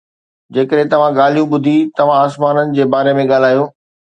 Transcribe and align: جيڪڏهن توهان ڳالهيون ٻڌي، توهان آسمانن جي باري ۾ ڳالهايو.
جيڪڏهن 0.55 0.87
توهان 0.93 1.11
ڳالهيون 1.19 1.51
ٻڌي، 1.51 1.75
توهان 1.99 2.17
آسمانن 2.25 2.75
جي 2.79 2.89
باري 2.95 3.17
۾ 3.21 3.31
ڳالهايو. 3.35 3.71